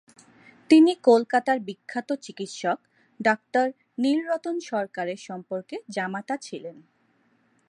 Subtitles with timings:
[0.69, 2.79] তিনি কলকাতার বিখ্যাত চিকিৎসক
[3.19, 3.27] ড.
[3.97, 6.77] নীলরতন সরকারের সম্পর্কে জামাতা ছিলেন।